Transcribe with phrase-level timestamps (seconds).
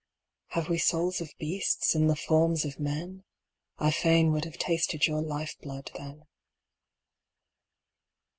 [0.53, 3.23] Have we souls of beasts in the forms of men?
[3.77, 6.25] I fain would have tasted your life blood then.